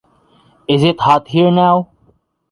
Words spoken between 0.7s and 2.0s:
it hot here now?